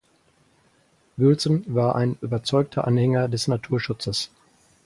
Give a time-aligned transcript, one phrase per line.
[1.15, 4.31] Wilson war ein überzeugter Anhänger des Naturschutzes.